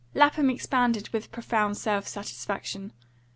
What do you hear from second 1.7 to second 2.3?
self